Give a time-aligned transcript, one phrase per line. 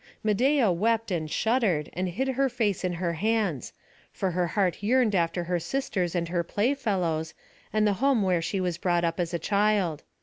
[0.25, 3.71] Medeia wept, and shuddered, and hid her face in her hands;
[4.11, 7.35] for her heart yearned after her sisters and her playfellows,
[7.71, 10.01] and the home where she was brought up as a child.